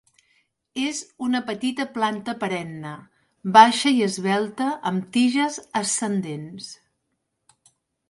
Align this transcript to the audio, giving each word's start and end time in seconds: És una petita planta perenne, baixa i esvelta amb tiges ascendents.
És 0.83 1.01
una 1.25 1.41
petita 1.49 1.85
planta 1.97 2.35
perenne, 2.45 2.95
baixa 3.59 3.95
i 3.99 4.03
esvelta 4.09 4.73
amb 4.93 5.09
tiges 5.19 5.63
ascendents. 5.85 6.75